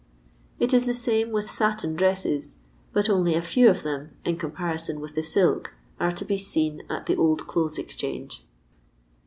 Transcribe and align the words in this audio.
It 0.59 0.73
is 0.73 0.87
the 0.87 0.95
same 0.95 1.29
with 1.29 1.47
satin 1.51 1.95
dresses, 1.95 2.57
but 2.91 3.07
only 3.07 3.35
a 3.35 3.41
few 3.43 3.69
of 3.69 3.83
them, 3.83 4.15
in 4.25 4.35
eoatiparison 4.35 4.99
with 4.99 5.13
the 5.13 5.21
silk, 5.21 5.75
are 5.99 6.11
to 6.11 6.25
be 6.25 6.39
seen 6.39 6.81
at 6.89 7.05
the 7.05 7.15
Old 7.17 7.45
Clothes' 7.45 7.77
Exchange. 7.77 8.43